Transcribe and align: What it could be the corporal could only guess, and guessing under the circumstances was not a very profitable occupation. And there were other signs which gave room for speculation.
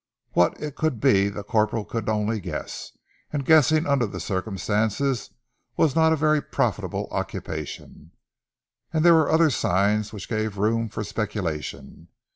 What 0.31 0.59
it 0.59 0.75
could 0.75 0.99
be 0.99 1.29
the 1.29 1.43
corporal 1.43 1.85
could 1.85 2.09
only 2.09 2.39
guess, 2.39 2.91
and 3.31 3.45
guessing 3.45 3.85
under 3.85 4.07
the 4.07 4.19
circumstances 4.19 5.29
was 5.77 5.95
not 5.95 6.11
a 6.11 6.15
very 6.15 6.41
profitable 6.41 7.07
occupation. 7.11 8.09
And 8.91 9.05
there 9.05 9.13
were 9.13 9.29
other 9.29 9.51
signs 9.51 10.11
which 10.11 10.27
gave 10.27 10.57
room 10.57 10.89
for 10.89 11.03
speculation. 11.03 12.07